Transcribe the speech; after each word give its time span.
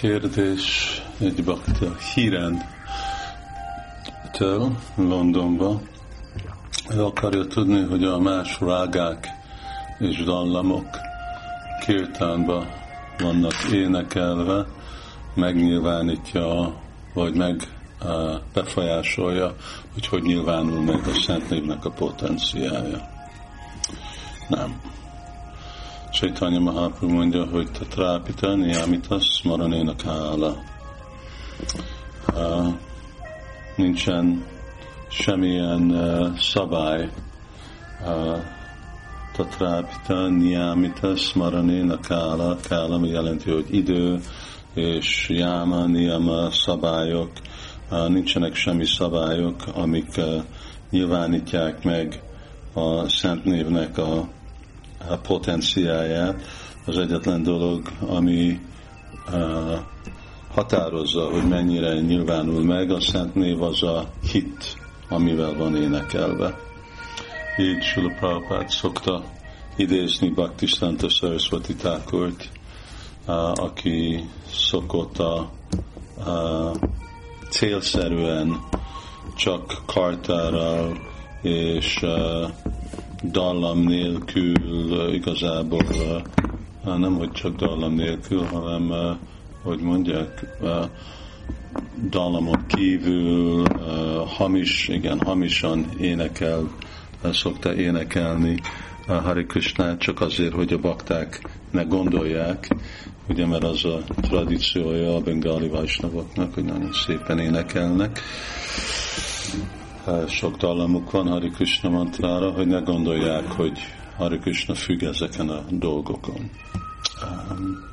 kérdés 0.00 1.02
egy 1.18 1.44
bakta 1.44 1.96
híren 2.14 2.62
től 4.32 4.76
Londonba. 4.94 5.80
Ő 6.90 7.04
akarja 7.04 7.46
tudni, 7.46 7.82
hogy 7.82 8.04
a 8.04 8.18
más 8.18 8.60
rágák 8.60 9.28
és 9.98 10.22
dallamok 10.22 10.86
kirtánba 11.86 12.66
vannak 13.18 13.54
énekelve, 13.72 14.66
megnyilvánítja, 15.34 16.74
vagy 17.14 17.34
meg 17.34 17.68
befolyásolja, 18.52 19.56
hogy 19.92 20.06
hogy 20.06 20.22
nyilvánul 20.22 20.82
meg 20.82 21.06
a 21.06 21.20
Szent 21.26 21.50
Névnek 21.50 21.84
a 21.84 21.90
potenciája. 21.90 23.08
Nem. 24.48 24.80
Chaitanya 26.12 26.60
Mahaprabhu 26.60 27.08
mondja, 27.08 27.46
hogy 27.46 27.70
te 27.70 27.84
trápita, 27.84 28.54
niamitas, 28.54 29.42
maranénak 29.44 30.00
hála. 30.00 30.56
Uh, 32.34 32.74
nincsen 33.76 34.44
semmilyen 35.08 35.90
uh, 35.90 36.38
szabály. 36.38 37.10
Uh, 38.06 38.38
tatrápita, 39.36 40.28
niamitas, 40.28 41.32
maranénak 41.32 42.06
hála. 42.06 42.56
Kála, 42.68 42.94
ami 42.94 43.08
jelenti, 43.08 43.50
hogy 43.50 43.74
idő, 43.74 44.20
és 44.74 45.28
jáma, 45.28 45.86
niyama, 45.86 46.50
szabályok. 46.50 47.30
Uh, 47.90 48.08
nincsenek 48.08 48.54
semmi 48.54 48.86
szabályok, 48.86 49.64
amik 49.74 50.16
uh, 50.16 50.42
nyilvánítják 50.90 51.84
meg 51.84 52.22
a 52.74 53.08
Szent 53.08 53.44
Névnek 53.44 53.98
a 53.98 54.28
a 55.08 55.16
potenciáját, 55.16 56.42
az 56.86 56.98
egyetlen 56.98 57.42
dolog, 57.42 57.88
ami 58.06 58.60
uh, 59.32 59.78
határozza, 60.54 61.30
hogy 61.30 61.48
mennyire 61.48 62.00
nyilvánul 62.00 62.64
meg, 62.64 62.90
a 62.90 63.00
Szent 63.00 63.34
Név 63.34 63.62
az 63.62 63.82
a 63.82 64.08
hit, 64.32 64.76
amivel 65.08 65.54
van 65.54 65.76
énekelve. 65.76 66.58
Így 67.58 67.82
Sula 67.82 68.14
Prabhupád 68.18 68.68
szokta 68.68 69.24
idézni 69.76 70.28
Bhaktistanta 70.28 71.08
Saraswati 71.08 71.74
Thakurt, 71.74 72.48
aki 73.54 74.24
szokott 74.52 75.18
a, 75.18 75.50
uh, 76.26 76.76
célszerűen 77.48 78.60
csak 79.36 79.82
kartárral 79.86 80.98
és 81.42 82.02
uh, 82.02 82.50
dallam 83.22 83.78
nélkül 83.78 85.12
igazából 85.12 85.84
nem, 86.84 87.14
hogy 87.14 87.32
csak 87.32 87.56
dallam 87.56 87.94
nélkül, 87.94 88.42
hanem, 88.42 89.18
hogy 89.62 89.80
mondják, 89.80 90.46
dallamon 92.10 92.66
kívül 92.66 93.64
hamis, 94.26 94.88
igen, 94.88 95.20
hamisan 95.20 95.86
énekel, 95.98 96.70
szokta 97.32 97.74
énekelni 97.74 98.60
Hari 99.06 99.46
Krishnát 99.46 99.98
csak 99.98 100.20
azért, 100.20 100.52
hogy 100.52 100.72
a 100.72 100.78
bakták 100.78 101.42
ne 101.70 101.82
gondolják, 101.82 102.68
ugye 103.28 103.46
mert 103.46 103.64
az 103.64 103.84
a 103.84 104.02
tradíciója 104.20 105.14
a 105.14 105.20
bengali 105.20 105.68
vajsnavoknak, 105.68 106.54
hogy 106.54 106.64
nagyon 106.64 106.92
szépen 106.92 107.38
énekelnek 107.38 108.20
sok 110.28 110.56
dallamuk 110.56 111.10
van 111.10 111.28
Hari 111.28 111.50
Krishna 111.50 111.88
mantrára, 111.88 112.50
hogy 112.50 112.66
ne 112.66 112.80
gondolják, 112.80 113.46
hogy 113.52 113.78
Hari 114.16 114.38
Krishna 114.38 114.74
függ 114.74 115.02
ezeken 115.02 115.48
a 115.48 115.62
dolgokon. 115.70 116.50
Um, 117.22 117.84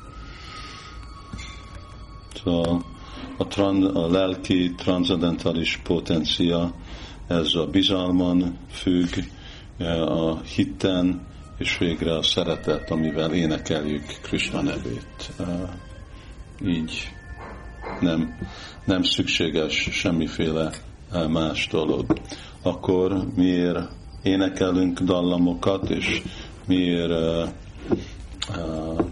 so, 2.34 2.78
a, 3.36 3.46
tran, 3.46 3.84
a 3.84 4.10
lelki 4.10 4.74
transzendentális 4.76 5.76
potencia, 5.76 6.72
ez 7.26 7.54
a 7.54 7.66
bizalman 7.66 8.58
függ, 8.70 9.14
a 10.06 10.40
hitten, 10.40 11.26
és 11.58 11.78
végre 11.78 12.16
a 12.16 12.22
szeretet, 12.22 12.90
amivel 12.90 13.32
énekeljük 13.32 14.04
Krishna 14.22 14.62
nevét. 14.62 15.32
Így 16.66 17.10
nem, 18.00 18.38
nem 18.84 19.02
szükséges 19.02 19.88
semmiféle 19.90 20.70
más 21.28 21.68
dolog. 21.70 22.18
Akkor 22.62 23.24
miért 23.34 23.78
énekelünk 24.22 25.00
dallamokat, 25.00 25.90
és 25.90 26.22
miért 26.66 27.10
uh, 27.10 27.48
uh, 28.56 29.04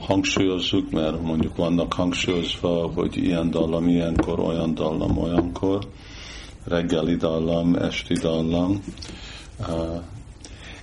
hangsúlyozzuk, 0.00 0.90
mert 0.90 1.22
mondjuk 1.22 1.56
vannak 1.56 1.92
hangsúlyozva, 1.92 2.90
hogy 2.94 3.16
ilyen 3.16 3.50
dallam 3.50 3.88
ilyenkor, 3.88 4.40
olyan 4.40 4.74
dallam 4.74 5.18
olyankor, 5.18 5.88
reggeli 6.64 7.16
dallam, 7.16 7.74
esti 7.74 8.14
dallam. 8.14 8.82
Uh, 9.58 10.00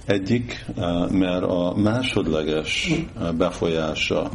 egyik, 0.05 0.65
mert 1.09 1.43
a 1.43 1.73
másodleges 1.75 2.91
befolyása 3.37 4.29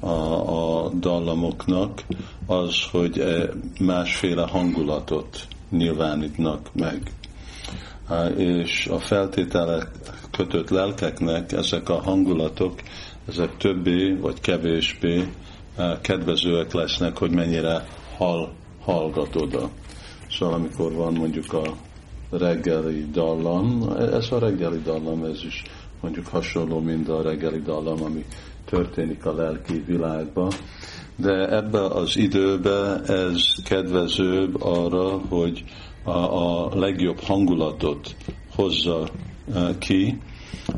a, 0.00 0.08
a 0.08 0.88
dallamoknak 0.88 2.02
az, 2.46 2.74
hogy 2.90 3.18
e, 3.18 3.48
másféle 3.80 4.46
hangulatot 4.46 5.46
nyilvánítnak 5.70 6.70
meg. 6.74 7.02
És 8.36 8.86
a 8.86 8.98
feltételek 8.98 9.88
kötött 10.30 10.70
lelkeknek 10.70 11.52
ezek 11.52 11.88
a 11.88 12.02
hangulatok, 12.02 12.80
ezek 13.28 13.56
többé 13.56 14.12
vagy 14.12 14.40
kevésbé 14.40 15.28
e, 15.76 15.98
kedvezőek 16.00 16.72
lesznek, 16.72 17.18
hogy 17.18 17.30
mennyire 17.30 17.86
hall, 18.16 18.48
hallgat 18.80 19.36
oda. 19.36 19.70
Szóval 20.30 20.54
amikor 20.54 20.92
van 20.92 21.12
mondjuk 21.12 21.52
a 21.52 21.62
reggeli 22.30 23.06
dallam, 23.10 23.96
ez 23.98 24.32
a 24.32 24.38
reggeli 24.38 24.80
dallam, 24.82 25.24
ez 25.24 25.44
is 25.44 25.62
mondjuk 26.00 26.26
hasonló, 26.26 26.80
mint 26.80 27.08
a 27.08 27.22
reggeli 27.22 27.60
dallam, 27.62 28.02
ami 28.02 28.24
történik 28.64 29.26
a 29.26 29.34
lelki 29.34 29.82
világban, 29.86 30.52
de 31.16 31.56
ebbe 31.56 31.84
az 31.84 32.16
időbe 32.16 33.00
ez 33.06 33.54
kedvezőbb 33.64 34.62
arra, 34.62 35.18
hogy 35.28 35.64
a, 36.04 36.10
a 36.10 36.78
legjobb 36.78 37.20
hangulatot 37.20 38.16
hozza 38.54 39.08
e, 39.54 39.78
ki 39.78 40.18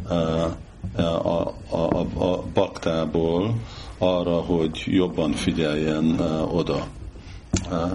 e, 0.08 0.14
a, 0.94 1.54
a, 1.70 1.76
a, 1.76 2.06
a 2.24 2.42
baktából 2.54 3.54
arra, 3.98 4.36
hogy 4.40 4.82
jobban 4.84 5.32
figyeljen 5.32 6.20
e, 6.20 6.42
oda. 6.42 6.86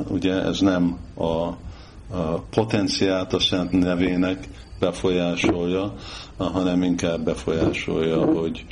Ugye 0.08 0.42
ez 0.44 0.60
nem 0.60 0.98
a, 1.16 1.24
a 1.24 1.56
potenciát 2.50 3.34
a 3.34 3.40
Szent 3.40 3.72
nevének 3.72 4.48
befolyásolja, 4.80 5.94
hanem 6.38 6.84
inkább 6.84 7.24
befolyásolja, 7.24 8.26
hogy 8.26 8.66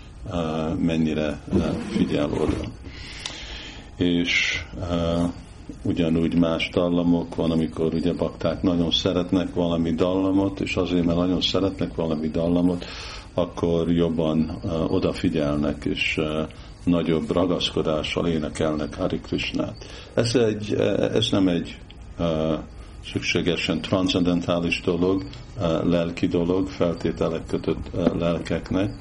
mennyire 0.78 1.42
figyel 1.90 2.30
oda. 2.32 2.58
És 4.01 4.63
ugyanúgy 5.84 6.35
más 6.35 6.69
dallamok 6.69 7.35
van, 7.35 7.51
amikor 7.51 7.94
ugye 7.94 8.13
bakták 8.13 8.62
nagyon 8.62 8.91
szeretnek 8.91 9.53
valami 9.53 9.91
dallamot, 9.94 10.59
és 10.59 10.75
azért, 10.75 11.06
mert 11.06 11.17
nagyon 11.17 11.41
szeretnek 11.41 11.95
valami 11.95 12.28
dallamot, 12.28 12.85
akkor 13.34 13.91
jobban 13.91 14.59
uh, 14.63 14.94
odafigyelnek, 14.94 15.85
és 15.85 16.17
uh, 16.17 16.47
nagyobb 16.84 17.31
ragaszkodással 17.31 18.28
énekelnek 18.28 18.95
Hari 18.95 19.19
Krishnát. 19.19 19.85
Ez, 20.13 20.35
egy, 20.35 20.73
ez 21.13 21.29
nem 21.31 21.47
egy 21.47 21.78
uh, 22.19 22.25
szükségesen 23.06 23.81
transzendentális 23.81 24.81
dolog, 24.81 25.23
uh, 25.57 25.85
lelki 25.85 26.28
dolog, 26.28 26.67
feltételek 26.67 27.45
kötött 27.47 27.90
uh, 27.94 28.17
lelkeknek, 28.19 28.95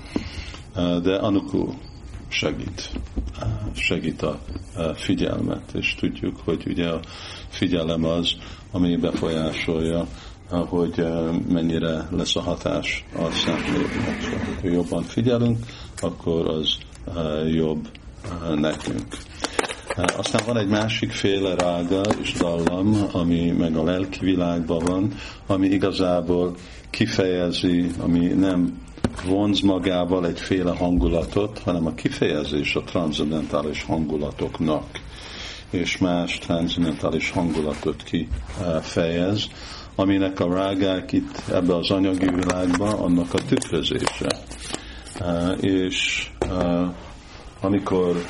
de 1.02 1.14
Anukul 1.14 1.74
segít, 2.28 2.90
segít 3.72 4.22
a 4.22 4.40
figyelmet, 4.94 5.72
és 5.74 5.94
tudjuk, 5.94 6.40
hogy 6.44 6.62
ugye 6.66 6.88
a 6.88 7.00
figyelem 7.48 8.04
az, 8.04 8.32
ami 8.70 8.96
befolyásolja, 8.96 10.06
hogy 10.48 11.04
mennyire 11.48 12.08
lesz 12.10 12.36
a 12.36 12.40
hatás 12.40 13.04
a 13.16 13.30
Szentlélnek. 13.30 14.20
Szóval, 14.22 14.38
ha 14.60 14.68
jobban 14.68 15.02
figyelünk, 15.02 15.58
akkor 16.00 16.48
az 16.48 16.78
jobb 17.52 17.88
nekünk. 18.54 19.06
Aztán 20.16 20.42
van 20.46 20.56
egy 20.56 20.68
másik 20.68 21.10
féle 21.10 21.54
rága 21.54 22.00
és 22.22 22.32
dallam, 22.32 22.96
ami 23.12 23.50
meg 23.50 23.76
a 23.76 23.84
lelki 23.84 24.18
világban 24.24 24.84
van, 24.84 25.12
ami 25.46 25.68
igazából 25.68 26.54
kifejezi, 26.90 27.90
ami 27.98 28.26
nem 28.26 28.78
vonz 29.24 29.60
magával 29.60 30.26
egyféle 30.26 30.76
hangulatot, 30.76 31.58
hanem 31.58 31.86
a 31.86 31.94
kifejezés 31.94 32.74
a 32.74 32.82
transzendentális 32.82 33.82
hangulatoknak, 33.82 34.84
és 35.70 35.98
más 35.98 36.38
transzendentális 36.38 37.30
hangulatot 37.30 38.02
kifejez, 38.02 39.46
aminek 39.94 40.40
a 40.40 40.54
rágák 40.54 41.12
itt 41.12 41.42
ebbe 41.52 41.76
az 41.76 41.90
anyagi 41.90 42.28
világban 42.34 42.92
annak 42.94 43.34
a 43.34 43.38
tükrözése. 43.48 44.38
És 45.60 46.30
amikor 47.60 48.24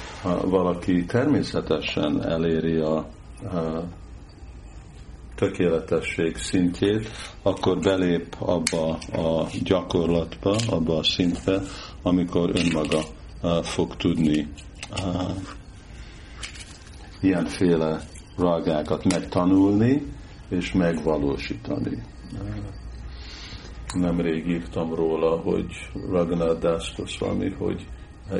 valaki 0.45 1.05
természetesen 1.05 2.25
eléri 2.25 2.77
a 2.77 3.07
tökéletesség 5.41 6.37
szintjét, 6.37 7.11
akkor 7.43 7.79
belép 7.79 8.37
abba 8.39 8.99
a 9.13 9.47
gyakorlatba, 9.63 10.57
abba 10.69 10.97
a 10.97 11.03
szintbe, 11.03 11.63
amikor 12.03 12.51
önmaga 12.55 13.01
fog 13.63 13.97
tudni 13.97 14.49
ilyenféle 17.21 18.01
rágákat 18.37 19.05
megtanulni 19.05 20.03
és 20.49 20.73
megvalósítani. 20.73 22.03
Nemrég 23.95 24.49
írtam 24.49 24.95
róla, 24.95 25.37
hogy 25.37 25.67
Raghunath 26.11 26.61
Das 26.61 26.95
Goswami, 26.97 27.51
hogy 27.51 27.87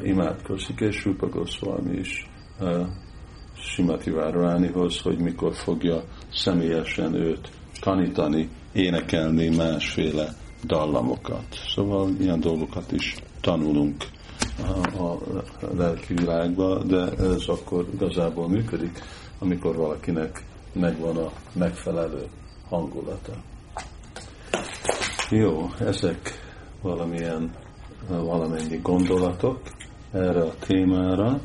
imádkozik, 0.03 0.81
és 0.81 1.05
Rupa 1.05 1.29
Goswami 1.29 1.99
is 1.99 2.29
Simati 3.61 4.11
Várvánihoz, 4.11 5.01
hogy 5.01 5.19
mikor 5.19 5.55
fogja 5.55 6.03
személyesen 6.33 7.15
őt 7.15 7.51
tanítani, 7.81 8.49
énekelni 8.73 9.57
másféle 9.57 10.35
dallamokat. 10.65 11.45
Szóval 11.75 12.11
ilyen 12.21 12.41
dolgokat 12.41 12.93
is 12.93 13.15
tanulunk 13.41 14.05
a 14.99 15.17
lelki 15.77 16.15
világba, 16.15 16.83
de 16.83 17.11
ez 17.11 17.45
akkor 17.47 17.87
igazából 17.95 18.49
működik, 18.49 19.03
amikor 19.39 19.77
valakinek 19.77 20.45
megvan 20.73 21.17
a 21.17 21.33
megfelelő 21.53 22.25
hangulata. 22.69 23.33
Jó, 25.31 25.71
ezek 25.79 26.19
valamilyen, 26.83 27.51
valamennyi 28.09 28.79
gondolatok 28.83 29.61
erre 30.13 30.43
a 30.43 30.55
témára, 30.59 31.41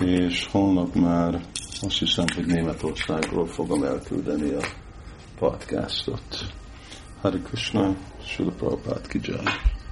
és 0.00 0.46
holnap 0.46 0.94
már 0.94 1.40
azt 1.82 1.98
hiszem, 1.98 2.24
hogy 2.34 2.46
Németországról 2.46 3.46
fogom 3.46 3.82
elküldeni 3.82 4.50
a 4.50 4.62
podcastot. 5.38 6.52
Hari 7.20 7.40
Krishna, 7.42 7.96
Sula 8.26 8.52
Prabhupát 8.52 9.06
ki 9.06 9.18